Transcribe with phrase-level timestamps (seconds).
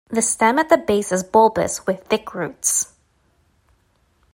[0.09, 2.91] The stem at the base is bulbous, with thick roots.